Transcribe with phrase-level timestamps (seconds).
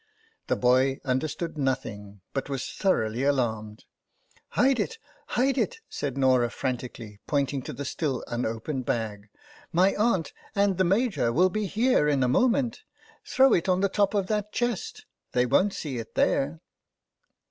[0.47, 3.85] The boy understood nothing, but was thoroughly alarmed."
[4.57, 9.29] Hide it, hide it!" said Norah frantically, pointing to the still unopened bag."
[9.71, 12.81] My aunt and the Major will be here in a moment.
[13.23, 16.61] Throw it on the top of that chest; they won't see it there.''